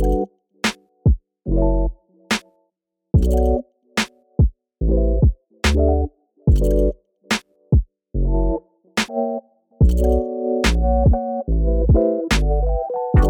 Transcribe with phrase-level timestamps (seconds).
[0.00, 0.30] こ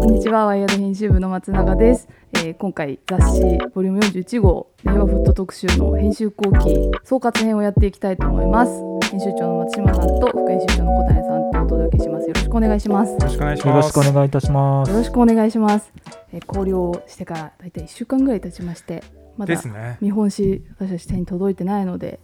[0.03, 2.07] んにちは、ワイヤード編集部の松永です。
[2.33, 3.41] えー今回雑誌
[3.73, 8.88] ボリューム41号令和フット特集の編集後期総括編をやっていきたいと思います。
[9.11, 12.27] 編集長の松島さんと副編集長の小谷さんとお届けします。
[12.27, 13.11] よろしくお願いします。
[13.13, 13.93] よろしくお願いしよろします。
[13.93, 14.97] くお願いいたしますよ。
[14.97, 15.91] ろしくお願いします。
[16.31, 19.03] えー考慮してからだいたい1週間ぐらい経ちまして、
[19.35, 19.61] まだ。
[19.99, 22.19] 見本紙私たち手に届いてないので、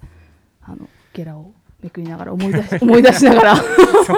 [0.62, 3.64] あのゲラをめくりながら思い出し 思い出しながら、そ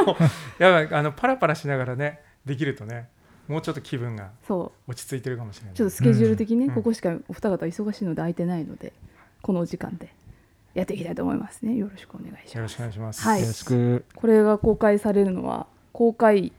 [0.01, 0.15] う。
[0.59, 3.07] やばいあのパラパラしながらねできるとね
[3.47, 5.73] もうちょっと気分がそう落ち着いてるかもしれない。
[5.73, 8.91] ちょっとスケジュール的にね、うんここしかお二方忙しいので空いてないので、
[9.41, 10.09] このお時間で
[10.77, 11.75] やっていきたいと思いますね。
[11.75, 12.77] よろしくお願いしよろします。
[12.77, 13.21] くお願いします。
[13.23, 14.05] はいよろしく。
[14.15, 16.53] これが公開されるのは公開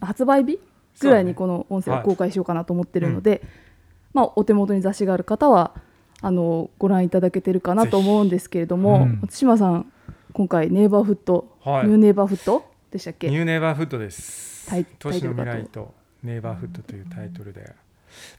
[0.00, 0.58] 発売日
[1.00, 3.42] ぐらいにこの音声を公開しようかなと思ってるので、
[4.14, 5.74] まあお手元に雑誌がある方は
[6.22, 9.92] あのご覧いただけてるかなと思うんですけれども、うん松島さん
[10.32, 13.28] 今回ネイバーフット、はいニューネイバーフットでしたっけ？
[13.28, 14.86] ニューネイバーフッドですタイ。
[14.98, 17.74] 都市の未来とネイバーフッドというタイトルで、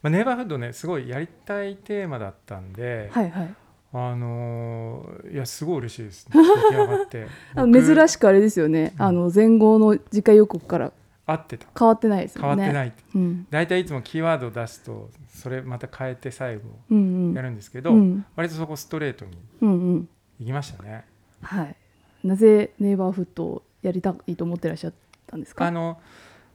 [0.01, 3.55] まあネイバーフッドねすごいやりたいテーマだったんで、はいはい。
[3.95, 6.27] あのーいやすごい嬉しいです。
[6.33, 7.27] 出来上がって。
[7.55, 8.09] 珍い。
[8.09, 8.93] しくあれですよね。
[8.97, 10.91] あの前後の次回予告から
[11.25, 11.67] 合ってた。
[11.77, 12.55] 変わってないです変わ。
[12.55, 12.93] ってない。
[13.15, 21.05] うん大体いつもキーワードを出すとそれまた変えて最後うんうんやるんですけど、うん割とそこストレートにうんうんいきましたね。
[21.41, 21.75] はい。
[22.23, 24.93] なぜネイバーフットをやりたいと思ってらっしゃっ
[25.27, 25.67] たんですか？
[25.67, 25.99] あの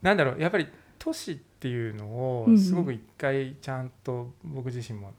[0.03, 0.66] なんだろうやっぱり
[0.98, 5.12] 都市っていうのをうんうんすごく一回ちゃんと僕自身も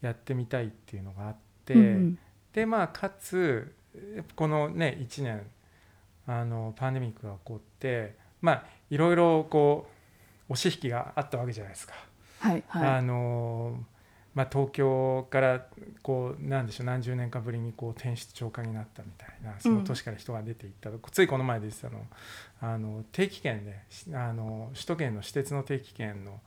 [0.00, 1.40] やってみたいっていうのがあって、
[1.74, 2.18] うんうん。
[2.52, 3.74] でまあかつ
[4.34, 5.46] このね1年
[6.26, 9.88] あのパンデミックが起こってまあいろいろこ
[10.48, 11.94] う押し引きがあったわけじゃないですか。
[12.40, 13.78] はいはあの
[14.34, 15.66] まあ、東京から
[16.02, 22.06] こうなんでしょう何十年かぶりにこう転出超過になったみたいなその都市から人が出ていった、ついこの前でしたの
[22.60, 26.40] あの定期券でしあの首都圏の私鉄の定期券の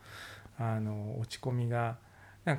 [0.58, 1.98] あの落ち込みが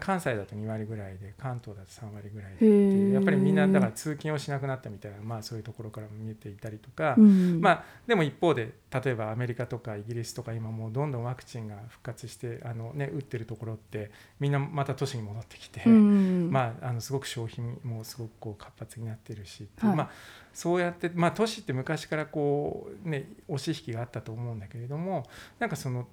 [0.00, 2.64] 関西だと2割ぐらいで関東だと3割ぐらいでって
[3.14, 7.20] やっぱりみんなだから通勤をしなくなったみたいな、まあ、そういうところからも見えていたりとか、い。
[7.20, 7.60] うん。
[7.60, 14.10] まあ、でも一方で例えばアメリカとかイギリスとか今もうどんどんワクチンが復活してあの、ね、打ってるところって
[14.40, 16.50] みんなまた都市に戻ってきて、うん。
[16.50, 19.96] まあ、あのすごく消費もすごくこう活発になってるしはい。
[19.96, 20.10] まあ、
[20.52, 25.24] そうやって、まあ、都市って昔からこう、ね、押し引きがあったと思うんだけれども
[25.58, 26.06] なんかその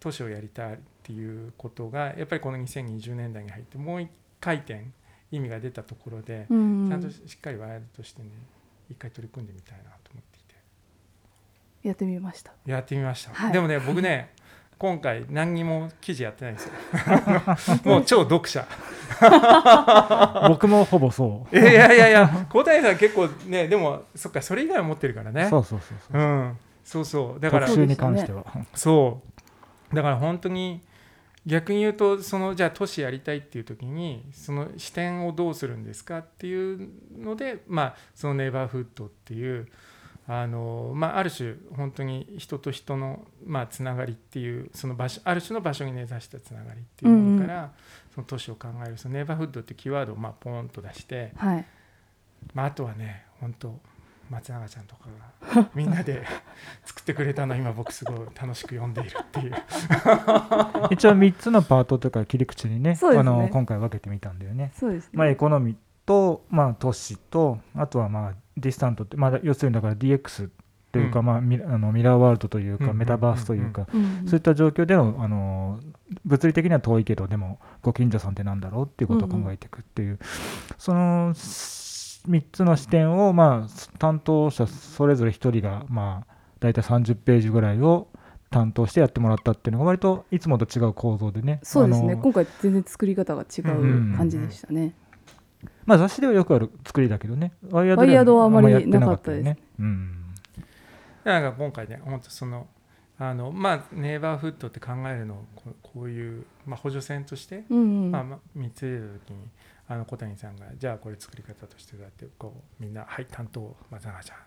[0.00, 4.10] 都市をやりたいっていうことがやっぱりこの2020年代に入ってもう一
[4.40, 4.86] 回転
[5.32, 8.28] 意味が出たところで、うんちゃんとしっかりワイヤードとしてね
[8.90, 10.54] 一回取り組んでみたいなと思っていて。
[11.88, 12.52] やってみました。
[12.66, 14.30] やってみました、はいでもね僕ね
[14.78, 16.74] 今回何にも記事やってないんですよ
[17.88, 18.66] もう超読者
[20.48, 21.56] 僕もほぼそう。
[21.56, 26.20] いやいやいやいや小谷さん結構ねでもそっかそれ以外は持ってるからねそうそうそうそう。
[26.20, 28.44] うんそうそうだから特集に関しては。
[28.74, 29.22] そ
[29.92, 30.82] うだから本当に
[31.44, 36.88] 逆に言うとそのじゃあ都市やりたいっていう時にその視点をどうするんですかっていう
[37.18, 39.68] のでまあそのネイバーフッドっていう
[40.28, 47.72] あのまあ、ある種本当に人と人の、まあ、つながりっていうその場所ある種の場所に根ざしたつながりっていうものから、
[48.14, 51.66] その都市を考えるそのネイバーフッドってキーワードをまあポーンと出して、はい。
[52.54, 53.80] まあ、あとはね本当
[54.32, 55.02] 松永ちゃんとか
[55.54, 56.24] がみんなで
[56.84, 59.52] 作ってくれたの今僕すごい楽しく読んでいるっていう。
[60.90, 62.98] 一応3つのパートというか切り口にね、ね。
[63.02, 64.72] あの今回分けてみたんだよね。
[64.74, 65.10] そうですね。
[65.12, 65.76] まあエコノミー
[66.06, 70.48] と、まあ都市と、あとはまあディスタントって、まあ要するにだから DX
[70.92, 71.26] というか、うん。
[71.26, 74.24] まあミラあのミラーワールドというか、うんメタバースというか、うん。
[74.26, 75.78] そういった状況でのあの
[76.24, 80.18] 物理的には遠いけどでもご近所さんってなんだろうっていうことを考えていくっていう、
[80.78, 81.34] その
[82.28, 88.08] 3つの視点を、まあ、担当者それぞれ1人が、まあ、大体30ページぐらいを
[88.50, 92.16] 担当してやってもらったっていうのが割といつもと違う構造でねそうですね。
[92.16, 94.94] 今回全然作り方が違う感じでしたね。
[95.86, 99.58] まあ、雑誌ではよくある作りだけどねワイヤードはあまりなかったよなね。
[99.78, 100.18] うん
[101.24, 102.66] なんか今回ね本当その
[103.28, 108.10] あのまあネイバーフッドって考えるのをこうこういう、まあ、補助線として、うんうん。
[108.10, 109.48] まあ、まあ見つけた時に
[109.86, 114.38] あの小谷さんがじゃあこれ作り方としてどうやってこうみんな「はい担当松永ちゃん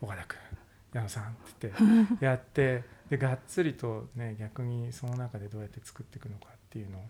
[0.00, 0.38] 岡田君
[0.92, 7.04] 矢野さん」って言って やってでがっつりとね逆にその中でどうやって作っていくのかっていうのを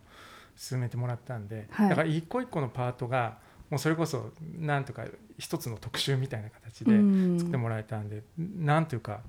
[0.57, 3.39] 進めてもらったんで、はいだから一個一個のパートが
[3.71, 5.05] もうそれこそなんとか
[5.39, 9.23] 一つの特集みたいな形でうん作ってもらえたんで、なんというか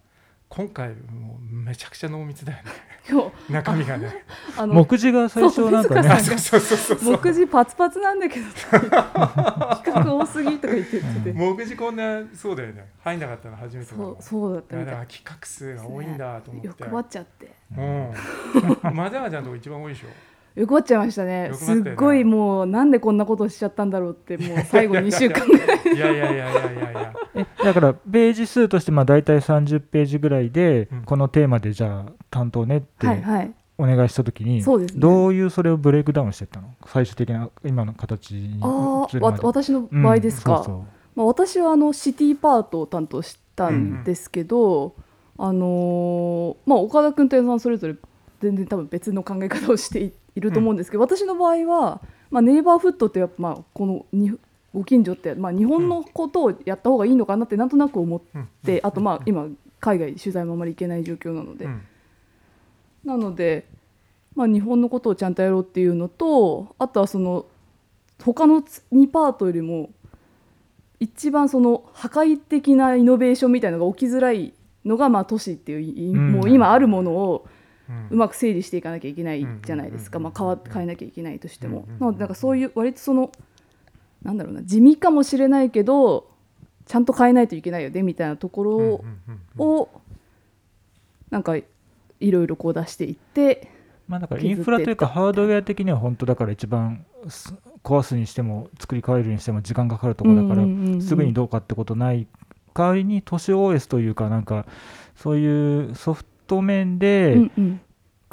[0.53, 2.63] 今回もうめちゃくちゃ濃密だよね。
[3.49, 4.25] 中身がね。
[4.57, 6.09] あの目次が最初なんかね。
[6.09, 6.37] そうあそう。
[6.37, 7.13] そうそうそうそう。
[7.13, 8.45] 目次パツパツなんだけど。
[8.51, 8.91] 企
[9.85, 11.31] 画多すぎとか言っててて。
[11.31, 12.85] 目次こんなそうだよね。
[12.99, 14.99] 入んなかったの初めてそうそうだったいやみたい。
[14.99, 17.51] だから企画数が多いんだと思って、欲張っちゃって。
[17.77, 18.13] うん。
[18.93, 20.07] まざまちゃんとこ一番多いでしょ
[20.55, 21.51] 欲張っちゃいましたね。
[21.53, 25.79] す欲張っごいもうなんでこんなことしちゃったんだろうってもう最後2週間ぐらい。
[25.95, 27.13] いやいやいやいやいやいや。
[27.35, 31.01] えだからページ数としてまあ大体30ページぐらいで、うん。
[31.03, 33.51] このテーマでじゃあ担当ねってはいはい。
[33.77, 34.99] お願いした時に、そうですね。
[34.99, 36.67] どういうそれをブレイクダウンしてったの？
[36.85, 40.83] 最終的な今の形にああ私の場合ですか、うんそうそう。
[41.15, 44.95] まあ、私はあのシティパートを担当したんですけど、
[45.37, 47.95] あのーまあ、岡田君と矢野さんそれぞれ
[48.41, 54.37] 全然多分別の考え方をしていいると思うんですけど、私の場合は、まあ、ネイバーフットってやっぱまあこのに
[54.73, 58.47] ご近所って、まあ、日本のことをやった方がいいのかなってなんとなく思っうん。
[58.63, 59.47] て、あとまあ今
[59.79, 61.81] 海外取材もあまり行けない状況なので、うん。
[63.03, 63.67] なので、
[64.35, 67.45] まあ、日本のことをちゃんとやろうっていうのとあとはその
[68.23, 69.89] 他の2パートよりも
[70.99, 74.53] 一番その破壊的なイノベーションみたいなのが起きづらい
[74.85, 77.47] のがまあ都市っていうもう今あるものを
[78.09, 83.31] うまく整理していかなきゃいけないじゃないですか、うんまあ、変わ変えなきゃいけないとしても、うんなのでなんかそういう割とその
[84.23, 86.29] なんだろうな地味かもしれないけど
[86.85, 88.77] ちゃんと変えないといけないよねみたいなところ
[89.57, 90.01] を,、うん
[91.29, 91.63] なんかい
[92.19, 93.69] ろいろこう出していって
[94.07, 102.27] まあだからインフラというかハードウェア的には本当だから一番す壊すにしても作り変えるにしても時間かかるところだからすぐにどうかってことない
[102.73, 104.65] 代わりに都市 OS というかなんか
[105.15, 107.49] そういうソフト面で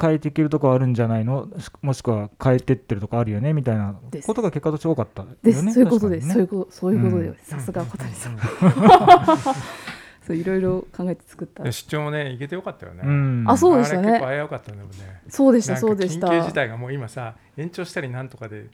[0.00, 1.48] 変えていけるとこあるんじゃないの？
[1.58, 3.52] しもしくは変えてってるとこあるよね？
[3.52, 5.36] みたいなですことが結果として多かったよね？
[5.42, 7.32] です、そういうことです、そういうことそういうことうん。
[7.32, 8.38] です、さすが小谷さん、う
[10.26, 11.62] そういろいろ考えて作った。
[11.64, 13.44] ん出張もね行けてよかったよね、うん。
[13.46, 14.08] あそうでしたね。
[14.08, 14.96] あれ結構危うかったんだもんね。
[15.28, 16.26] そうでしたそうでした。
[16.28, 18.66] 緊急事態がもう今さ延長したりなんとかで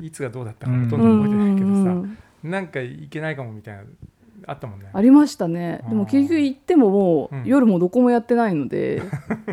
[0.00, 2.50] いつがどうだったかうんほとんど覚えてないけどさ、うんうんうん。
[2.50, 3.82] なんかいけないかもみたいな
[4.46, 4.88] あったもんね。
[4.92, 5.82] ありましたね。
[5.88, 7.44] でも結局行ってももう、うん。
[7.44, 9.02] 夜もどこもやってないので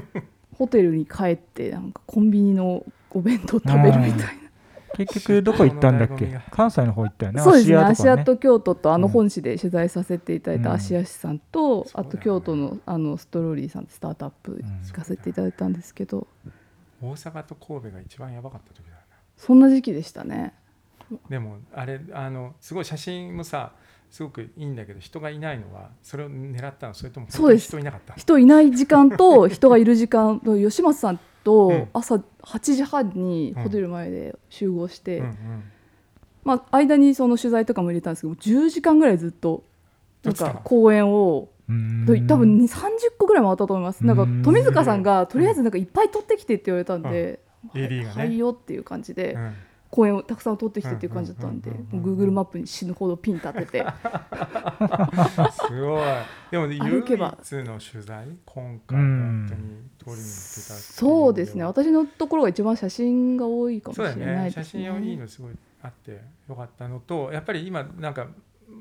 [0.57, 4.44] ホテルに帰ってなんかコンビニのお弁当食べるみたいな。
[4.95, 6.40] 結局どこ行ったんだっけ？
[6.51, 7.42] 関西の方行ったよね。
[7.42, 7.75] そうですね。
[7.78, 16.28] 芦屋とか芦屋と京都とあのうん本誌で取材させていただいたうん芦屋市さんと、そうだよねあと京都のあのストローリーさんスタートアップ行かせていただいたんですけど、
[17.01, 18.98] 大阪と神戸が一番やばかった時だよ
[19.36, 20.54] そんな時期でしたね。
[21.12, 23.72] なでもあれあのすごい写真もさ
[24.13, 27.65] すごくいいんだけど人がいないのはそれを狙ったのそれともそうです。
[27.69, 28.13] 人いなかった？
[28.13, 31.19] 人いない時間と 人がいる時間と吉松さんうん。
[31.44, 35.36] と朝8時半にホテル前で集合して、うんうん。
[36.44, 39.63] まあ、間にその取材とかも入れたんですけど10時間ぐらいずっと
[40.24, 42.06] なんか公演をうん。
[42.27, 44.06] 多分2 30個ぐらい回ったと思います。
[44.06, 44.44] なんかうん。
[44.44, 47.39] 富塚さんがとりあえずなんかいっぱい撮ってきてって言われたんで、
[47.74, 47.81] うん。
[47.81, 49.54] AD がねはいよっていう感じでうん
[49.94, 53.86] 公演をたくさん撮ってきてっていう感じだったんでうんうんうんうんもう Google マップに死ぬほどピン立てて。
[55.69, 56.04] すごい。
[56.50, 58.28] でも唯歩けば一の取材？
[58.44, 59.62] 今回本当に
[60.00, 61.63] 通りに行ってたそうですね。
[61.63, 65.18] 私のところが一番写真が多いかもしれないです写真いいね。
[65.18, 65.54] のすごい
[65.84, 68.25] あってよかったのとやっぱり今なんか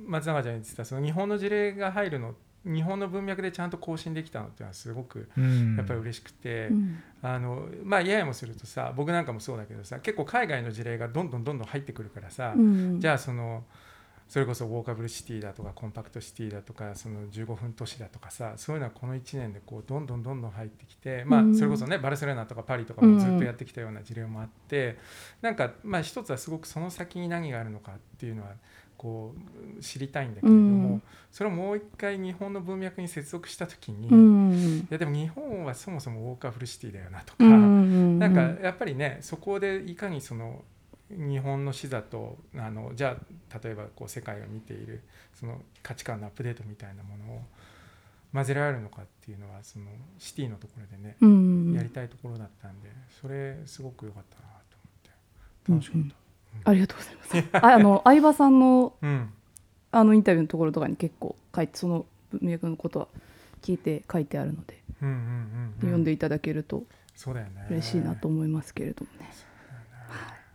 [0.07, 5.77] 松永ちゃんに言ってたその日本の事例が入るの日本の文脈でちゃんと更新できたのっていうのはすごくうん。
[5.77, 7.03] やっぱり嬉しくて、うん。
[7.23, 13.01] あのまあややもするとさ僕なんかもそうだけどさ結構海外の事例がどんどんどんどん入ってくるからさ、うん。
[13.01, 13.65] じゃあその
[14.29, 24.97] それこそウォーカブルシティだとかコンパクトシティだとかその15分都市だとかさそういうのはこの1年でこうどんどんどんどん入ってきて、まあうんそれこそねバルセロナとかパリとかもずっとやってきたような事例もあって、
[25.43, 28.53] なんかまあ一つはすごくその先に何があるのかっていうのは
[29.03, 29.35] こ
[29.79, 31.03] う知りたいんだけれども、うん。
[31.33, 40.63] それをもう一回日本の文脈に接続した時に、ういんやでも日本はそもそもウォーカブルシティだよなとか、うんなんかやっぱりねそこでいかにその
[41.11, 45.03] 日本の視座とあのじゃあ例えばこう世界が見ている
[45.35, 47.43] その価値観のアップデートみたいなものを
[48.33, 49.87] 混ぜられるのかっていうのはその
[50.19, 51.73] シティのところでね、うん。
[51.75, 52.89] やりたいところだったんで
[53.21, 54.77] それすごく良かったなと
[55.73, 55.83] 思って。
[55.83, 56.22] 楽しかった。
[56.65, 57.67] ありがとうございます。
[57.67, 59.31] ああの 相葉さんのうん。
[59.95, 63.09] あのインタビューのところとかに結構書いてその文脈のことは
[63.61, 65.75] 聞いて書いてあるので、うんうんうんうん。
[65.81, 67.67] 読んでいただけるとそうだよね。
[67.71, 69.31] 嬉しいなと思いますけれどもね。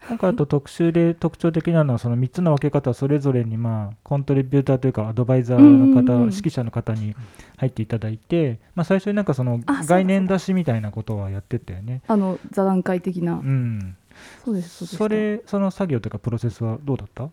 [0.10, 7.16] なんかあと特集で特徴的なのはその3つの分け方それぞれにまあコントリビューターというかアドバイザーの方、うん指揮者の方に
[7.58, 12.02] 入っていただいて、まあ、最初になんかその概念出しみたいなことはやってたよね。
[12.08, 13.98] あの座談会的な、うん、
[14.44, 14.98] そうですそうです。
[14.98, 17.24] それその作業というかプロセスはどうだった？
[17.24, 17.30] あ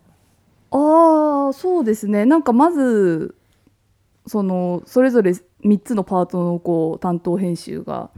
[1.49, 2.25] あそうですね。
[2.25, 3.35] なんかまず
[4.27, 8.09] そのそれぞれ3つのパートのこう担当編集が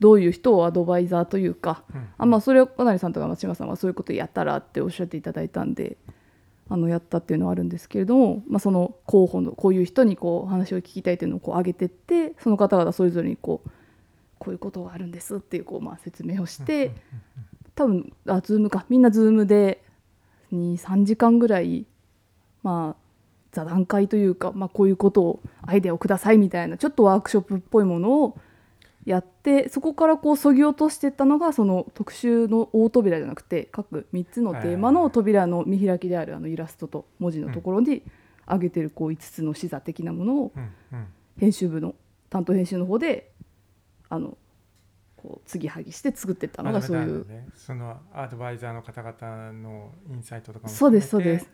[0.00, 2.08] どういう人をアドバイザーというかうん。
[2.18, 5.96] あまあそれを小成さんとか松島さんはそういうことやったらっておっしゃっていただいたんで
[6.70, 13.70] あのやったっていうのはあるんですけれども、まあ、その候補のこういう人にこう話を聞きたいというのをこう上げてってその方々それぞれにこう
[14.38, 16.92] こういうことがあるんですっていうこうまあ説明をして
[17.78, 18.84] 多分あズームか。
[18.88, 19.84] みんなズームで
[20.52, 21.86] 23時間ぐらい
[22.64, 23.08] まあ
[23.52, 28.36] 座談会というか、まあ、こういうことをアイデアをくださいみたいなちょっとワークショップっぽいものを
[29.04, 38.02] やってそこからこうそぎ落としていったのがその特集の大扉じゃなくて各3つのテーマの扉の見開きであるあのイラストと文字のところに
[38.48, 40.52] 上げてるこう5つの視座的なものを
[41.38, 41.94] 編集部の
[42.28, 43.30] 担当編集の方で
[44.08, 44.36] あの
[45.28, 51.50] こう継ぎはぎして作っていったのがそういうね、そのアドバイザーの方々のインサイトとかもそうですそうです。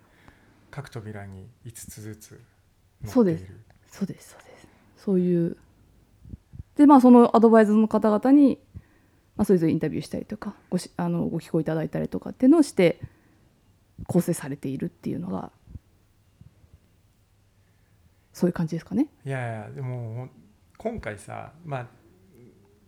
[0.71, 2.41] 各扉に5つずつ
[3.05, 3.53] そうです
[3.91, 4.69] そうですそうです。
[4.97, 5.57] そういう。
[6.77, 8.61] でまあそのアドバイザーの方々に、
[9.37, 13.01] まあ、それぞれインタビューしたりとかごしあのご寄稿いただいたりとかっていうのをして
[14.07, 15.51] 構成されているっていうのが
[18.33, 19.09] そういう感じですかね。
[19.25, 20.29] いやいやでも
[20.79, 22.04] 今回さまあ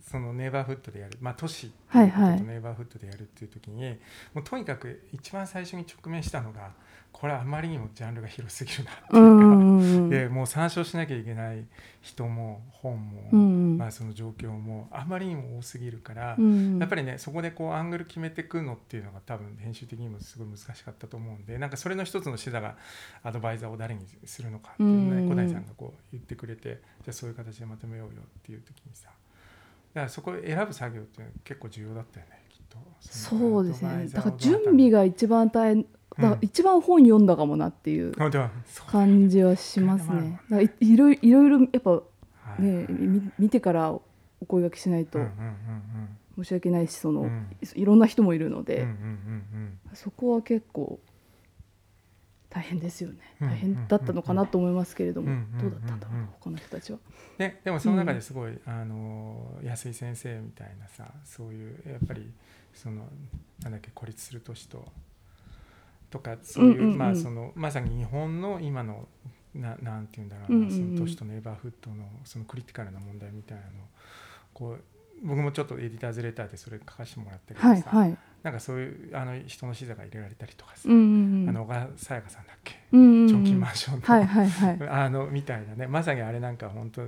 [0.09, 3.99] そのネイバーフットでやるまあ都市とネイバーフットでやるっていう時に、
[4.35, 6.71] もうとにかく一番最初に直面したのが
[7.13, 11.65] これあまりにもジャンルが広すぎるなっていうか、でもう参照しなきゃいけない
[12.03, 22.77] 人も本も、うんまあ、その状況もあまりにも多すぎるから、うんやっぱりねそこでこうアングル決めていくのっていうのが多分編集的にもすごい難しかったと思うんでなんかそれの一つの視座が
[23.25, 26.69] アドバイザーを誰にするのかっていうのをうんね小谷さんがこう言ってくれて
[27.03, 29.13] じゃあそういう形でまとめようよっていう時にさだ
[30.01, 32.77] からそこを選ぶ作業って結構重要だったよねきっと。
[32.77, 34.09] のそうですね。
[34.13, 35.89] だから準備が一番大変だ
[36.23, 38.13] から一番本読んだかもなっていう
[38.87, 40.41] 感じはしますね。
[40.51, 42.03] だいいろいいろいろやっぱは
[42.59, 42.63] い。
[42.63, 44.03] ねみ見てからお
[44.47, 45.19] 声掛けしないと
[46.37, 47.31] 申し訳ないしその、
[47.75, 48.87] いろんな人もいるので、
[49.95, 51.01] そこは結構
[52.57, 53.17] 大変ですよね。
[53.43, 56.99] うん大変だったのかなと思いますけれども、うんどうだったんだろう、うんうん他の人たちは？
[57.39, 62.33] ね、でもその中ですごい、あの安井先生みたいなさそういうやっぱり
[62.73, 63.03] その
[63.63, 64.91] なんだっけ孤立する都市と
[66.09, 66.99] とかそういう,、うんうんうん。
[66.99, 69.07] まあそのまさに日本の今の
[69.55, 70.77] ななんていうんだろうな、うんうんうん。
[70.77, 73.73] その都市とネイバーフットのそのクリティカルな問題みたいなのを
[74.55, 74.83] こう
[75.23, 78.19] 僕もちょっとエディターズレターでそれ書かせてもらってるけどさ、はいはい。
[78.47, 81.49] なんかそういうあの人の視座が入れられたりとかさ、うんうんうん。
[81.49, 83.29] あの小川さやかさんだっけ、うんうんうん。
[83.29, 84.79] チョンキンマンションの、はいはいはい。
[84.89, 85.89] あのみたいなね。
[85.89, 87.03] まさにあれなんか本当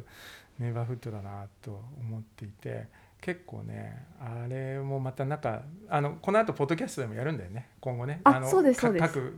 [0.58, 2.88] ネイバーフットだなと思っていて
[3.20, 9.32] 結構ねあれもまたなんかあのこの後ポッドキャストでもやるんだよね今後ねあのそうですそうです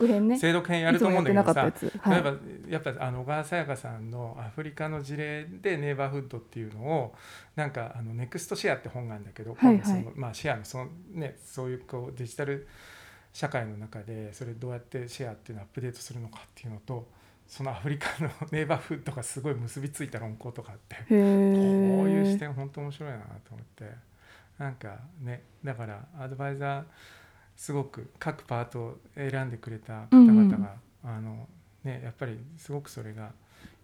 [0.00, 0.38] 読編ね。
[0.38, 1.60] 精読編やると思うんだけどさ。
[1.60, 1.72] はい。
[2.14, 2.34] 例えば
[2.68, 7.14] やっぱあの小川さやかさんのアフリカの事例でネイバーフッドっていうのを
[7.56, 12.66] なんかあのネクストシェアって本があるんだけど、はいはいそのまあシェアのそのねそういうこうデジタル
[13.32, 17.06] 社会の中でそれどうやってシェアっていうのをアップデートするのかっていうのと
[17.50, 22.04] そのアフリカのネイバーフッドがすごい結びついた論考とかあってへこえ。
[22.04, 23.84] ういう視点本当面白いなと思って。
[24.56, 26.84] なんかねだからアドバイザー
[27.56, 31.48] すごく各パートを選んでくれた方々が、あの
[31.82, 33.32] ねやっぱりすごくそれが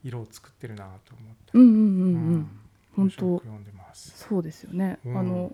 [0.04, 2.36] 色を作ってるなと思って、うんうんうんううん。
[2.38, 2.50] ん。
[2.94, 3.38] 本当。
[3.38, 4.12] く読んでます。
[4.28, 4.98] そうですよね。
[5.04, 5.18] うん。
[5.18, 5.52] あの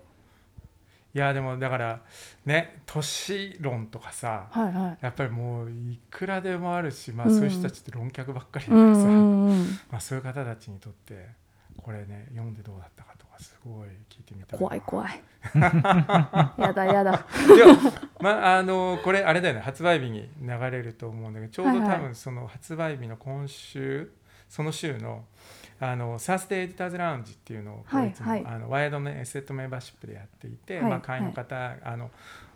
[1.15, 2.01] いやでもだから
[2.45, 4.97] ね都市論とかさはいはい。
[5.01, 9.63] やっぱりもういくらでもあるし、まあ、うんそういう人たちって論客ばっかりだからさ、うんうんうん。
[9.91, 11.27] まあ、そういう方たちにとって
[11.77, 15.23] これね読んでどうだったかとかすごい聞いてみた怖い怖い。
[15.53, 17.11] やだやだ。
[17.11, 17.67] いや、
[18.19, 24.11] まあ、あのこれあれだよね発売日に流れると思うんだけどちょうどはいはい多分その発売日の今週
[24.49, 25.25] その週の
[25.79, 28.45] あのサースデーエディターズラウンジっていうのを、はいいつもはい。
[28.45, 32.11] あのワイドメエセットメンバーシップでやっていて、はいまあ、会員の方、あの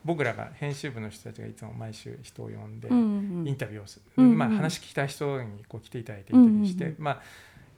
[0.06, 7.04] 僕らが編集部の人たちがいつも毎週人を呼んで、うんうんインタビューをする、うんうんまあ、話聞きたい人にこう来ていただいてインタビューして、うんうん。
[7.04, 7.22] まあ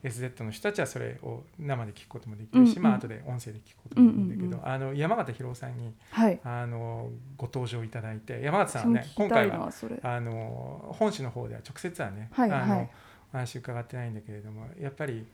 [0.02, 2.82] SZ の人たちはそれを生で聞くこともできるし、うんうん。
[2.84, 6.40] まあ後で音声で聞くこともできるんだけど、うんうんあの山形博夫さんにはい。
[6.44, 9.70] あのご登場いただいて山形さんはね今回は。
[10.02, 12.60] あの本誌の方では直接はね、はいはい。
[12.60, 15.24] あのお話伺ってないんだけれどもやっぱり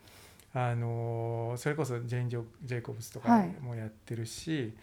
[0.53, 3.49] あのそれこそジェイン・ジェイコブスとかはい。
[3.61, 4.73] もやってるし、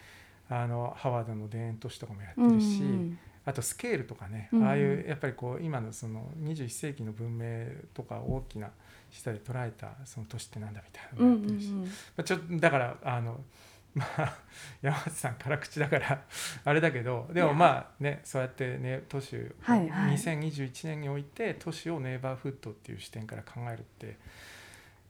[0.49, 3.19] あのハワードの田園都市とかもやってうんうるし、ん。
[3.47, 4.67] あとスケールとかね、うんうん。
[4.67, 8.71] ああいうやっぱりこう今のその21世紀の文明とか大きな
[9.11, 11.89] 下で捉えたその都市ってなんだみたいなうんうんうのもやってるし、まん。
[12.19, 13.41] あ、ちょっとだからあの
[13.95, 14.39] まあ
[14.83, 16.23] 山内さん辛口だから
[16.65, 20.17] あれだけどでもまあねそうやってね都市を、はいはい。
[20.17, 24.17] 2021年において都市をネイバーフッドっていう視点から考えるって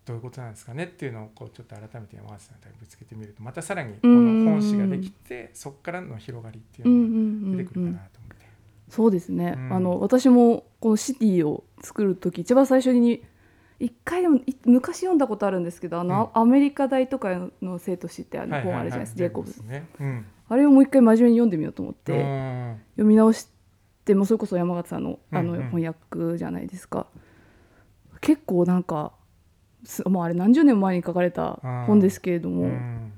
[0.04, 8.44] どういうことなんですかねっていうのをこうちょっと改めて山形さんにぶつけてみるとまたさらにこの本誌ができてそこからの広がりっていうのが出てくるかなと思って。
[8.90, 9.72] そうですね、うん。
[9.72, 13.24] あの私もこのシティを作る時一番最初に
[13.80, 19.86] 一回でもい昔読んだことあるんですけどあの、アメリカ大とかの生と死ってあの本あるじゃないですか、ジェイコブズね。
[20.00, 20.26] うん。
[20.48, 22.80] あれをもう一回真面目に読んでみようと思って、うん。
[22.92, 23.48] 読み直し
[24.04, 25.58] てもそれこそ山形さんのあのうん。
[25.58, 27.06] うん翻訳じゃないですか、
[28.20, 29.12] 結構なんか
[29.84, 33.12] すもうあれ何十年も前に書かれた本ですけれども、うん。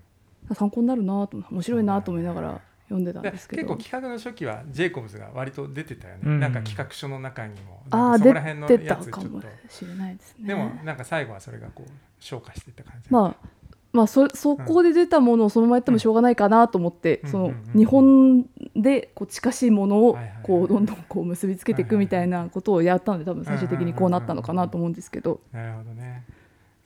[0.54, 3.62] 参考になるなと面白いなと思いながら読んでたんでですけど。
[3.62, 6.40] 結構企画の初期はジェイコブズが割と出てたよね、うん。
[6.40, 9.20] なんか企画書の中にもああなんかそこら辺の出てたやつちょっと。
[9.20, 10.48] かもしれないですね。
[10.48, 11.90] でもなんか最後はそれがこう
[12.20, 13.48] 消化していった感じまあ
[13.92, 17.70] まあそそこで出たものをそのままやってもしょうがないかなと思って、そのうんうんうん。
[17.70, 26.24] うん日本でこう近しいものをこうどんどんこう結びつけていくみたいなことをやったので多分最終的にこうなったのかなと思うんですけど、なるほどね。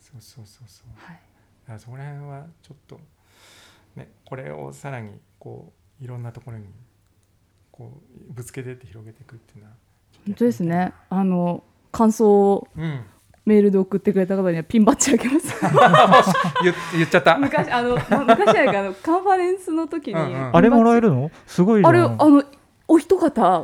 [0.00, 0.88] そうそうそうそう。
[0.94, 1.20] はい、だ
[1.66, 3.00] からそこら辺はちょっと
[3.96, 6.66] ねこれをさらにこういろんなところに
[7.70, 9.76] こうぶつけてって広げていくっていうのは
[10.26, 10.92] 本当ですね。
[11.08, 13.04] あの感想をうん。
[13.46, 15.54] メールで送ってくれた方にはピンバッジあげます。
[16.62, 17.38] 言っ言っちゃった。
[17.38, 20.56] 昔あの、ま昔はあのカンファレンスの時に、うんうん。
[20.56, 21.30] あれもらえるるの？
[21.46, 21.90] すごいじゃん。
[21.90, 22.44] あれあの
[22.92, 23.60] お一方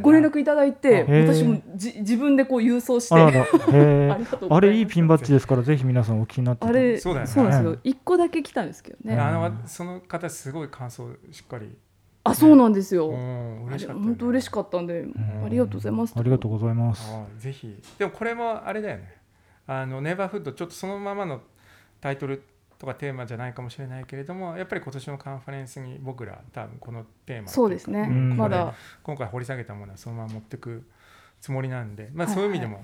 [0.00, 3.44] ご連絡いただいて私もじ自分でこう郵送してあらら。
[3.44, 6.68] へえありがとうございますあれいいピンバッジですからぜひ皆さんお気になってて。
[6.68, 7.34] あれそうだよね。
[7.34, 7.78] なんですよ。
[7.84, 11.76] 一個だけ来たんですけどね、うんあのその方すごい感想しっかり。
[12.24, 14.04] あそうなんですよ、うんあれ嬉しかったよね。
[14.06, 15.44] 本当嬉しかったんで、ん。
[15.44, 16.14] ありがとうございます。
[16.16, 17.12] ありがとうございます。
[17.38, 17.76] ぜひ。
[17.98, 19.16] でもこれもあれだよね。
[19.66, 21.42] あのネイバーフッドちょっとそのままの
[22.00, 22.42] タイトル
[22.82, 28.36] とかテーマじゃないかもしれないけれどもやっぱり今年のカンファレンスに僕ら多分このテーマそうですね、うん。
[28.36, 28.74] まだ。
[29.04, 30.82] 今回掘り下げたものはそのまま持ってく
[31.40, 32.82] つもりなんで、まあ、はいそういう意味でも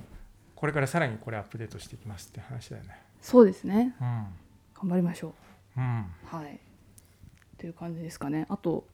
[0.54, 2.90] これからさらにこれアップデートしていきますって話だよね。
[3.20, 3.96] そうですね。
[4.00, 4.06] うん。
[4.06, 5.34] 頑張りましょ
[5.76, 5.80] う。
[5.80, 6.06] ん。
[6.32, 6.60] うはい。
[7.58, 8.46] という感じですかね。
[8.48, 8.84] あと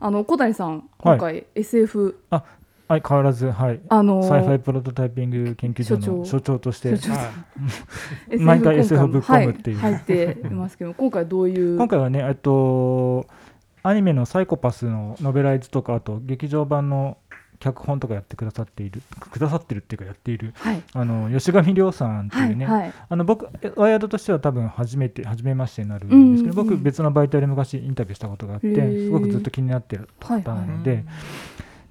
[0.00, 2.61] あの小谷さんはい今回 SF、はい
[3.00, 3.80] 変わらずはい。
[3.88, 6.58] あのサイファイプロトタイピング研究所の所長。
[6.58, 7.14] としては SF
[8.44, 9.78] 毎回今 SF ぶっ込むっていう。
[9.78, 11.76] はい、入っていますけど今回どういう？
[11.78, 13.26] 今回はねえっと
[13.82, 17.16] アニメの「サイコパス」のノベライズとかあと劇場版の
[17.58, 20.82] 脚本とかやってくださっているくださってるっていうかやっているはい。
[20.94, 26.76] あの吉上亮さんってはいいうね、はいあの僕えワイヤードとしては多分初めて初めましてになるんですけど、うんうんうん。
[26.78, 30.66] 僕別の媒体で昔インタビューしたことがあってすごくずっと気になってるはい方はない。
[30.68, 31.04] ので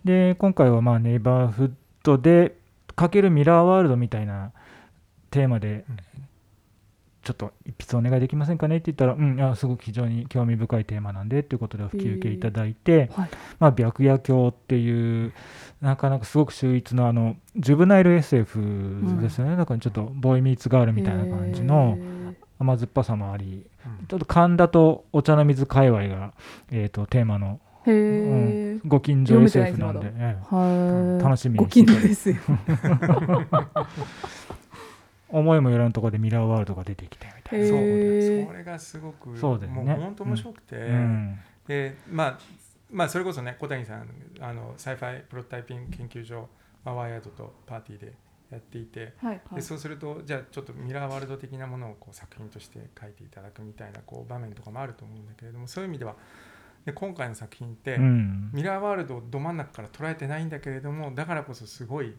[0.03, 1.71] で今回はまあネイバーフッ
[2.03, 2.57] ドで
[2.95, 4.51] かけるミラーワールドみたいな
[5.29, 5.97] テーマでうん。
[7.23, 8.77] ちょっと一筆お願いできませんかね？
[8.77, 13.29] って言ったら、うん、いやすごく非常に興味深いテーマなんでということでお引き受けいただいて、はい。
[13.59, 15.31] まあ、白夜鏡っていう
[15.81, 21.99] なかなかすごく秀逸なあのジュブナイル SF ですよね、だからちょっとボーイミーツガールみたいな感じの
[22.57, 24.07] 甘酸っぱさもありうん。
[24.07, 26.33] ちょっと神田とお茶の水界隈が、
[26.71, 30.55] えー、とテーマのへえ、ご近所 SF なんで、ええ。
[30.55, 31.23] はい。
[31.23, 32.35] 楽しみにご近所ですよ。
[35.29, 39.83] 思いもよらぬところでミラーワールドが出てきてみたいな、へそうーそれがすごくそうだよね。
[39.83, 41.39] もう本当面白くて、うん。
[41.67, 42.39] でまあ
[42.91, 44.07] まあそれこそね小谷さん
[44.41, 46.49] あのサイファイプロトタイピング研究所、
[46.83, 48.13] まあ、ワイヤードとパーティーで
[48.51, 49.55] やっていて、はいはい。
[49.55, 56.15] でそうするとじゃあちょっとミラーワールド的なものをこう作品として書いていただくみたいなこう場面とかもあると思うんだけれどもそういう意味では
[56.85, 58.49] で今回の作品って、うん。
[58.53, 62.13] ミラーワールドをど真ん中から捉えてないんだけれどもだからこそすごい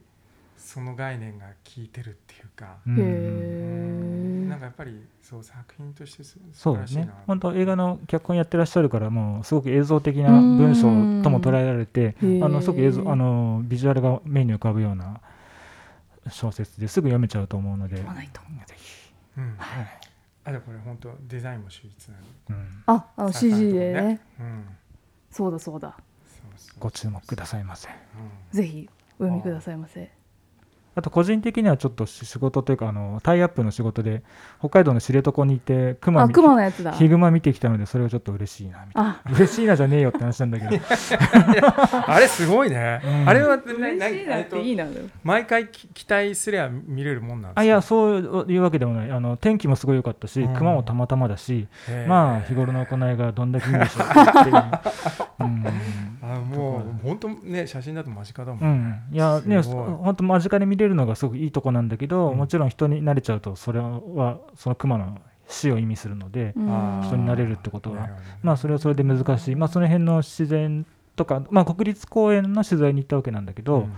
[0.57, 4.49] その概念が効いてるっていうか、うん。
[4.49, 7.15] なんえかやっぱりそう作品としてすそうですね素晴らしいな。
[7.27, 10.83] 本当映画の脚本やってらっしゃるからもうすごく映像的な文章
[11.23, 15.21] とも捉えられてあのすごく映像あのビジュアルが目に浮かぶような
[16.31, 18.41] 小説ですぐ読めちゃうと思うので読まないと。
[18.67, 19.57] ぜひ、うん、
[20.45, 24.21] あとこれ本当デザインも秀逸なんで、うん、ああ CG でね。
[24.41, 24.65] うん、
[25.31, 25.97] そうだそうだ。
[26.27, 27.89] そうそうご注目くださいませ。
[27.89, 28.57] うん。
[28.57, 30.11] ぜひお読みくださいませ
[30.95, 34.23] あと個人的にはちょっと仕事というかあのタイアップの仕事で
[34.59, 36.93] 北海道の知床に行って熊あ見熊のやつだ。
[36.93, 39.21] ヒグマ見てきたのでそれはちょっと嬉しいなみたいあ。
[39.25, 40.85] な 嬉しいなじゃねえよって話なんだけど。
[42.07, 43.29] あれすごいね、うん。
[43.29, 44.85] あれは嬉しいなっていいな
[45.25, 49.11] 毎回き期待すれば見れるもんなんですかあいやそういうわけでもない。
[49.11, 50.55] あの天気もすごい良かったしうん。
[50.55, 51.69] 熊もたまたまだし
[52.07, 54.65] まあ日頃の行いがどんだけいいんでしょうっていう、
[55.41, 55.65] うん。
[56.23, 62.37] あもう本当ね写真だと間近だもん、うん、いやね本当間近で見れるのがすごくいいとこなんだけど、うん。
[62.37, 65.19] もちろん人に慣れちゃうとそれはその熊の
[65.49, 68.09] 死を意味するので、あー人になれるってことは。
[68.43, 73.93] まあそれはそれで難しい、まあ、その辺の自然とか、まあ、国立公園の取材に行ったわけなんだけど、うん。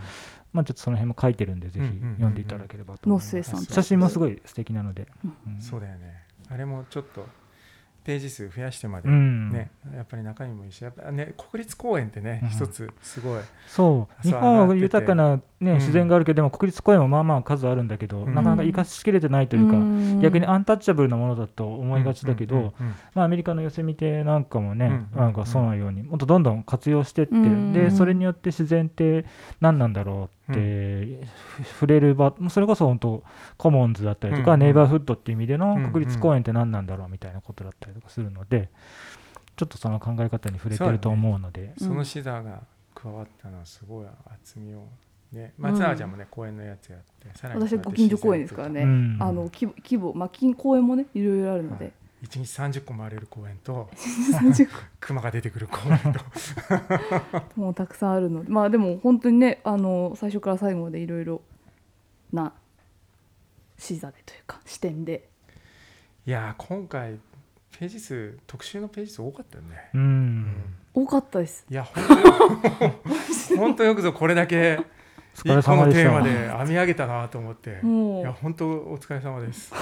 [0.53, 2.15] まあ、ちょっとその辺も書いてるんでぜひうんうんうんうん。
[2.15, 3.43] 読んでいただければと思います、
[3.73, 5.07] 写真もすごい素敵なので、
[5.47, 5.61] うん。
[5.61, 6.23] そうだよね。
[6.49, 7.27] あれもちょっと
[8.05, 9.51] ページ数増やしてまで、うん。
[9.51, 12.49] ねやっぱり中身もいいしやっぱね国立公園ってね、うん。
[12.51, 13.41] 一つすごい。
[13.67, 14.23] そう。
[14.23, 15.75] 日本は豊かな、ねうん。
[15.75, 18.35] 自然があるけどでも国立公園もまあまあ数あるんだけど、うん。
[18.35, 20.21] なかなか生かしきれてないというか、ん。
[20.21, 22.75] 逆にアンタッチャブルなものだと思いがちだけど、
[23.15, 25.19] まあ、アメリカのヨセミテなんかもね、うん。
[25.19, 27.73] なんかそうなようにもっとどんどん活用してって、うん。
[27.73, 29.25] でそれによって自然って
[29.61, 31.19] 何なんだろうって、ふ
[31.65, 33.23] 触れる場それこそ本当
[33.57, 38.69] コモンズだったりとか、うんネイバーフッドっていう意味でのうん国立公園って何なんだろうみたいなことだったりとかするので、
[39.57, 41.73] ちょっとその考え方に触れてると思うので。
[41.79, 42.63] そのシダが
[42.95, 44.87] 加わったのはすごい厚みを
[45.33, 45.55] ね。
[45.59, 49.17] 松永ちゃんもね、公園のやつやってさらに私はご近所公園ですからね、うん。
[49.21, 51.93] あの規模規模、まあ、近公園もねいろいろあるので、
[52.25, 54.69] 1日30個回れる公園と30
[55.01, 56.21] 熊が出てくる公園と。
[57.55, 61.43] 個 もうたくさんあるのでまあでも本当にねあの最初から最後までいろいろ
[62.33, 62.53] な
[63.77, 65.29] 視座でというか視点で。
[66.27, 67.19] いやー今回
[67.79, 70.75] ページ数特集のページ数多かったよね、うん。
[70.95, 71.67] 多かったです。
[71.69, 72.95] いや本当よ。
[73.59, 74.81] 本当よくぞこれだけ
[75.35, 76.03] 一個の様でした。
[76.03, 77.71] テーマで編み上げたなと思って。
[77.71, 77.73] い
[78.23, 79.73] や本当お疲れ様です。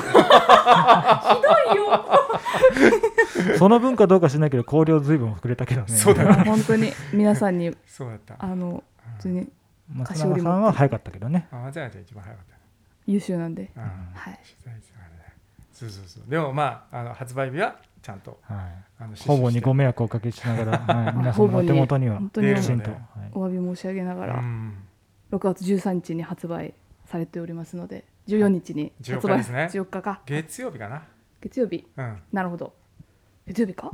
[3.59, 5.89] その分かどうか知らないけど香料ずいぶん膨れたけどね。
[5.89, 6.45] そうだね。
[6.45, 6.93] 本当に。
[7.13, 8.37] 皆さんにそうだった。
[8.39, 8.83] あの
[9.19, 9.49] 普通に
[9.93, 11.49] 松永さんは早かったけどね。
[11.53, 12.57] あ松永ちゃん一番早かった。
[13.07, 13.83] 優秀なんで、うん。
[13.83, 14.41] はい。
[15.73, 16.31] そうそうそう。
[16.31, 18.59] でもまああの発売日はちゃんとはい。
[19.01, 22.19] あのほぼにご迷惑をおかけしながら、はい、皆さんのお手元には。
[22.19, 22.81] きちんと、ではい
[23.33, 24.75] お詫び申し上げながら、うん
[25.33, 26.75] 6月13日に発売
[27.07, 29.69] されておりますので14日に14発売日ですね。
[29.73, 30.21] 14日か。
[30.27, 31.03] 月曜日かな。
[31.41, 31.85] 月曜日。
[31.97, 32.23] うん。
[32.33, 32.73] なるほど。
[33.47, 33.91] 月曜日か？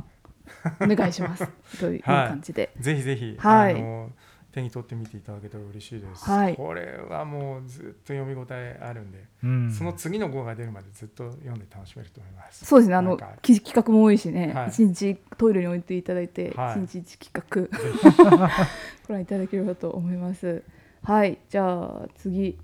[0.81, 1.47] お願いします。
[1.79, 3.75] という感じで、ぜひぜひ、はい。
[3.75, 4.11] あの
[4.51, 6.55] 手に取ってみていただけたら嬉しいです、はい。
[6.55, 9.71] これはもうずっと読み応えあるんで、うん。
[9.71, 12.65] その次の号が出るまでずっと読んで楽しめると思います。
[12.65, 12.95] そうですね。
[12.95, 14.69] あの企画も多いしね、はい。
[14.69, 16.83] 一日トイレに置いていただいて、はい。
[16.83, 18.49] 一日一企画。
[19.07, 20.63] ご覧いただければと思います
[21.09, 22.55] はいじゃあ次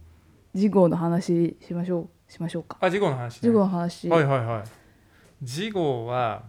[0.54, 2.78] 次号の話しましょうしましょうか。
[2.80, 4.64] あ次号の話、ね、次号の話、はいはいはい。
[5.44, 6.44] 次号は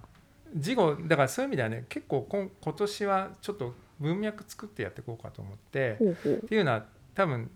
[0.61, 7.51] 次号だからそういう意味ではね結構今今年はちょっと文脈作ってやっていこうかと思ってっていうのは多分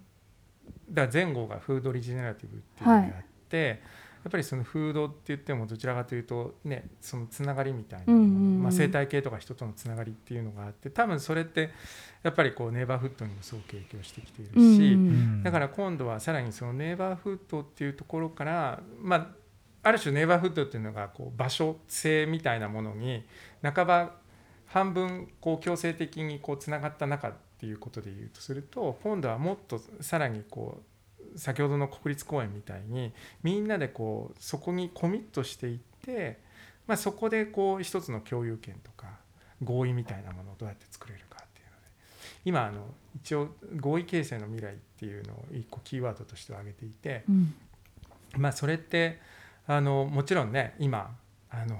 [0.90, 3.76] だ前後がフードリジェネラティブっていうのがあって、や
[4.29, 8.63] っぱりそのフードって言ってもどちらかというとねそのつながりみたいなもの、うんうんうん。
[8.63, 11.71] まあ、生態系とか人とのつながりっていうのがあって多分それって
[12.23, 15.43] やっぱりこうネイバーフッドにもすごく影響してきているし、うんうんうん。
[15.43, 19.27] だから今度はさらにそのネイバーフッドっていうところから、まあ、
[19.83, 23.25] ある種ネイバーフッドっていうのがこう場所性みたいなものに
[23.63, 24.13] 半ば
[24.67, 30.83] 半分こう強制的にこうつながった中っていうことで言うとすると今度はもっとさらにこう
[31.37, 33.12] 先ほどの国立公園みたいに
[33.43, 36.38] みんなでこうそこにコミットしていって、
[36.87, 39.09] まあ、そこでこう一つの共有権とか
[39.62, 41.77] 合意みたいなものをどうやって作れるかっていうので。
[42.45, 47.55] 今あの一応合意形成の未来っていうのを一個キーワードとして挙げていて、うん。
[48.37, 49.21] まあ、それって
[49.66, 51.16] あのもちろんね今
[51.51, 51.79] あの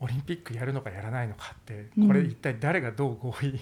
[0.00, 2.06] オリンピックやるのかやらないのかってうん。
[2.08, 3.60] これ一体誰がどう合意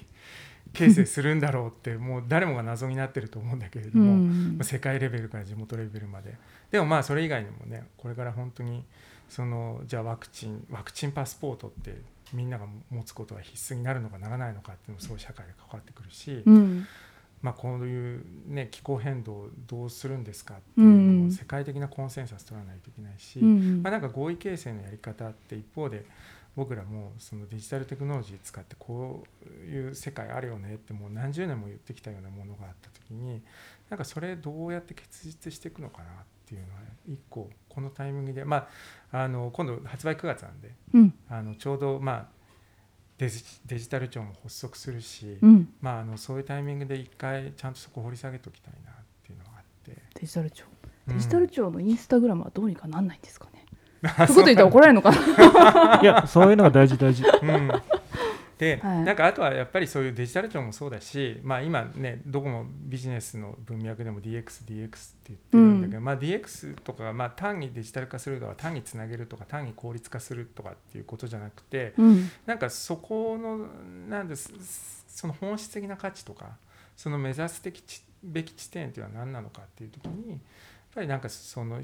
[0.72, 4.56] 形成するんだろうって もう誰もが謎になってると思うんだけれどうも、ん。
[4.56, 6.36] まあ世界レベルから地元レベルまで。
[6.70, 8.84] でもまあそれ以外にもねこれから本当に
[9.28, 12.00] そのじゃあワクチンワクチンパスポートって
[12.32, 16.86] みんなが持つことは必須になるのかならないのかっていうのもすごい社会が関わってくるし、うん。
[17.40, 21.26] まあ、こういう、ね、気候変動をどうするんですかっていうのうん。
[21.28, 23.82] を世界的なコンセンサス取らないといけないし、うん。
[23.82, 26.04] まあ、なんか合意形成のやり方って一方で
[26.56, 33.42] 僕らもそのデジタルテクノロジー使ってこういう世界あるよねってもう何十年も言ってきたようなものがあった時に
[33.88, 36.08] なんかそれどうやって結実していくのかなっ
[36.46, 38.68] ていうのは一個このタイミングで、ま
[39.12, 41.14] あ、あの今度発売9月なんでうん。
[41.28, 42.38] あのちょうどまあ
[43.18, 45.68] デジデジタル庁も発足するし、うん。
[45.80, 50.00] まあ、あのそういうタイミングで一回ちゃんとそこ掘り下げておきたいなっていうのがあって。
[50.20, 50.64] デジタル庁。
[51.08, 51.14] うん。
[51.14, 53.57] デジタル庁のインスタグラムはどうにかなんないんですかね、
[54.06, 56.00] そういうこと言ったら怒られるのかな。
[56.02, 57.24] いやそういうのが大事大事。
[57.24, 57.70] うん。
[58.58, 59.04] で、 はい。
[59.04, 64.66] なんかあとはやっぱりそういうデジタル庁もそうだし、まあ、今ねどこもビジネスの文脈でも DXDX って
[65.28, 72.30] 言ってるんだけど、まあ、DX とかがまあ単にデジタル化するとか単につなげるとか単に効率化するとかっていうことじゃなくてうん。
[72.46, 73.68] なんかそこの
[74.08, 74.52] なんです
[75.08, 76.56] その本質的な価値とか
[76.96, 80.40] その目指すべきちべき地点っていうのは何なのかっていう時に
[80.98, 81.80] ぱりなんかその、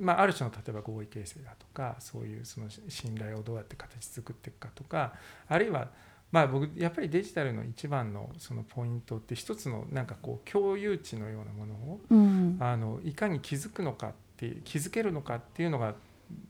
[0.00, 5.14] まあ、ある種の例えば合意形成だとかそういうその信頼をどうやって形作っていくかとか
[5.48, 5.88] あるいは
[6.32, 12.56] まあ僕やっぱりデジタルの一番のそのポイントって一つのなんかこう共有値のようなものをうん。
[12.60, 15.94] あのいかに気づくのかって気づけるのかっていうのが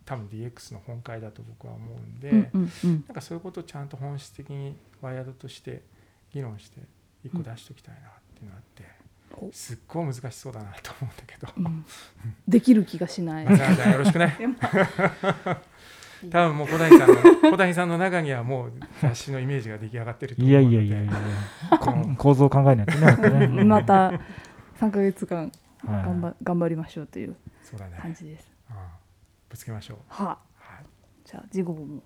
[0.05, 3.05] 多分 DX の本会だと僕は思うんで、うんうんうん。
[3.07, 5.83] なんかそういうことをちゃんと本質的にワイヤードとして
[6.33, 6.81] 議論して
[7.25, 8.98] 一個出しておきたいなっていうのがあって、お
[9.53, 11.49] すっごい難しそうだなと思うんだけど。
[11.57, 11.85] うん
[12.49, 13.47] できる気がしない。
[13.47, 14.37] じゃあじゃあよろしくね。
[16.31, 17.15] 多分もう小谷さんの
[17.53, 21.15] 小谷さんの中にはもう雑誌のイメージが出来上がってると思いうのでやいやいやいやい
[21.71, 22.99] やこ構造を考えないと
[23.31, 24.11] ねねまた
[24.81, 25.53] 3ヶ月間
[25.87, 28.51] はい頑張頑張りましょうというそうだね、感じです。
[28.71, 28.77] うん
[29.49, 29.99] ぶつけましょう。
[30.09, 30.27] はあ、
[30.59, 30.85] はい
[31.25, 32.03] じゃあ次号も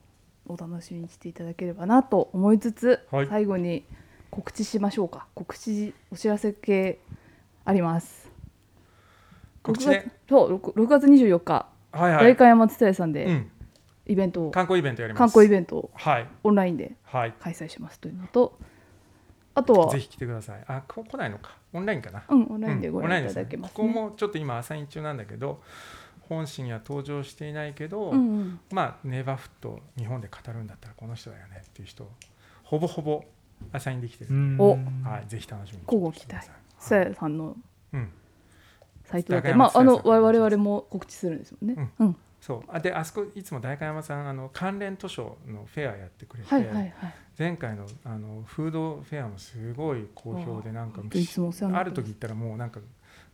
[0.46, 3.84] お楽しみにしていただければなと思いつつ、はい最後に
[4.30, 5.26] 告知しましょうか。
[5.34, 6.98] 告知お知らせ系
[7.64, 8.30] あります。
[9.62, 12.24] 告知ね6月そう 6, 6月24日、はいはい。
[12.24, 13.50] 代官山蔦屋さんでうん、
[14.06, 15.18] イベントを、観光イベントやります。
[15.18, 17.34] 観光イベントをはいオンラインではい。
[17.40, 18.58] 開催しますというのと、
[19.54, 20.64] あとはぜひ来てください。
[20.66, 21.56] あこ来ないのか。
[21.72, 22.24] オンラインかな。
[22.28, 25.62] うんオンラインでうんご覧いオンラインですねただけます、ここもちょっと今アサイン中なんだけど、
[26.28, 32.10] 本誌には登場していないけど、うんうんまあネイバーフット日本で語るんだったらこの人だよねっていう人
[32.64, 33.22] ほぼほぼ
[33.72, 34.30] アサインできてる。
[34.30, 34.70] うんお
[35.08, 37.06] はい、ぜひ楽しみにしてくだささい。
[37.06, 37.56] やさんの
[37.92, 38.08] うん。
[39.04, 41.90] サイトだって、代官まあ、あの我々も告知するんですもんね。
[41.98, 42.62] うん、そう。
[42.68, 46.94] あであそこいつも代官山さんあの関連図書のフェアやってくれて、はいはいはい。
[47.38, 52.80] 前回のあのフードフェアもすごい好評でなんかある時行ったらもうなんか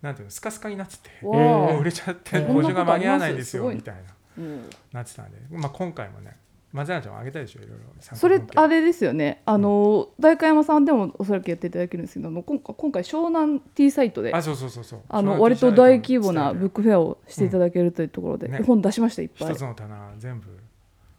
[0.00, 4.00] なんていうのスカスカになっててもう売れちゃってえー補充が間に合わないんですよみたいな
[4.38, 6.36] うんなってたんで、まあ、今回もね
[6.72, 7.84] 松永ちゃんもあげたでしょいろいろ。
[7.98, 9.42] それあれですよね。
[9.46, 15.00] あの代官山さんでもおそらくやっていただけるんですけど、今回今回湘南 T サイトであそうそうそうそう。
[15.08, 18.52] あのそ割と大規模なブッククフェアをしていただけるというところで、うん。
[18.52, 18.60] ね。
[18.62, 19.60] 本出しましたいっぱい一つ。
[19.62, 20.50] の棚全部。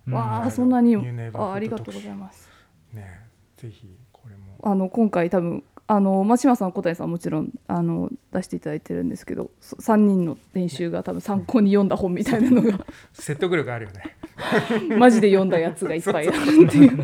[0.08, 0.52] うんわあうん。
[0.52, 0.96] そんなに
[1.34, 2.48] あありがとうございます。
[2.94, 3.22] ね。
[3.58, 4.58] ぜひこれも。
[4.62, 12.86] あの今回多分あの松島さん小谷さんはもちろんあの出していただいてるんですけど、そ三人の練習が多分参考に読んだ本みたいなのが。
[13.12, 14.16] 説得力あるよね。
[15.00, 17.04] マジで読んだやつがいっぱいあるっていう。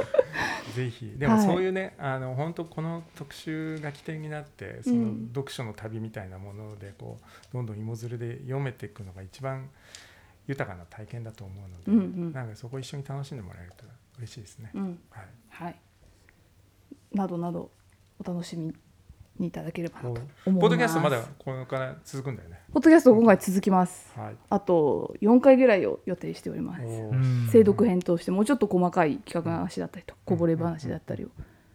[0.74, 1.12] ぜひ。
[1.18, 5.28] でもはいそういうね、あの本当この特集が起点になってそのうん。
[5.34, 9.68] 読書の旅みたいなものでこうどんどん芋づるで読めていくのが一番
[10.46, 12.32] 豊かな体験だと思うので、うんうん。
[12.32, 13.84] なんかそこ一緒に楽しんでもらえると
[14.16, 14.70] 嬉しいですね。
[14.72, 14.98] うん。
[15.10, 15.76] はい、はい。
[17.12, 17.70] などなど
[18.18, 18.72] お楽しみ
[19.38, 20.50] にいただければなとこ思います。
[20.50, 22.60] うポッドキャストまだこれから続くんだよね。
[22.72, 24.12] ポッドキャスト今回続きます。
[24.16, 24.36] はい。
[24.48, 26.82] あと4回ぐらいを予定しております。
[27.50, 31.28] 精読編としてもうちょっと細かい企画の話だったりとこぼれ話だったりを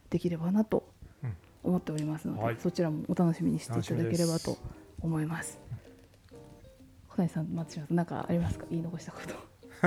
[0.10, 0.84] できればなと
[1.24, 4.58] うん思っておりますので、はいそちらもお楽しみにしていただければと
[5.02, 5.60] 思います。
[7.10, 8.66] 小谷さん、松島さん、なんかありますか？
[8.70, 9.36] 言い残したこと。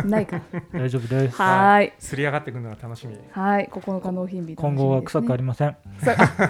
[0.05, 0.43] ないかな。
[0.81, 1.93] 大丈夫ですはーい。
[1.99, 3.17] すり上がってくるのが楽しみ。
[3.31, 5.77] はい、9日納品日、今後は臭くありません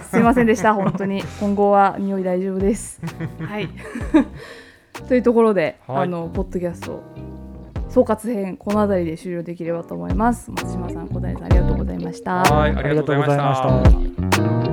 [0.09, 1.23] すみませんでした、 本当に。
[1.39, 3.01] 今後は匂い大丈夫です。
[3.39, 3.69] はい。
[5.07, 7.01] というところで、はいあのポッドキャスト
[7.89, 10.49] 総括編この辺りで終了できればと思います。
[10.51, 12.43] 松島さん、小谷さんありがとうございました。
[12.43, 12.75] はい。
[12.75, 14.72] ありがとうございました